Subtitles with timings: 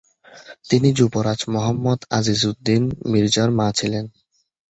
[0.69, 4.05] তিনি যুবরাজ মুহাম্মদ আজিজ-উদ-দীন মির্জার মা ছিলেন।